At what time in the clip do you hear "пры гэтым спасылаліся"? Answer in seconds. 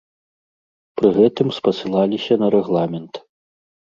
0.99-2.33